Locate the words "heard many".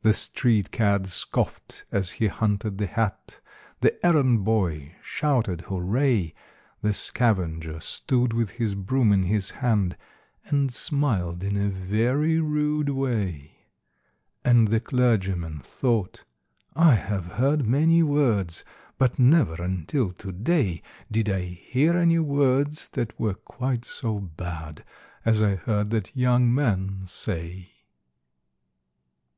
17.32-18.02